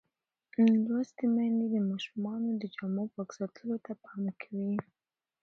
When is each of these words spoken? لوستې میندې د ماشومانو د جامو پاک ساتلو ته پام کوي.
لوستې 0.87 1.25
میندې 1.35 1.65
د 1.73 1.77
ماشومانو 1.89 2.49
د 2.61 2.63
جامو 2.75 3.03
پاک 3.13 3.29
ساتلو 3.37 3.75
ته 3.85 3.91
پام 4.03 4.23
کوي. 4.41 4.75